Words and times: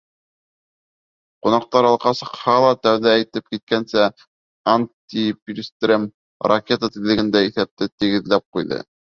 Ҡунаҡтар 1.47 1.87
алға 1.89 2.13
сыҡһа 2.21 2.55
ла, 2.63 2.71
тәүҙә 2.87 3.13
әйтеп 3.19 3.53
киткәнсә, 3.57 4.07
Антти 4.75 5.27
Пильстрем 5.45 6.11
ракета 6.55 6.91
тиҙлегендә 6.97 7.47
иҫәпте 7.51 7.91
тигеҙләп 7.95 8.49
ҡуйҙы. 8.59 8.83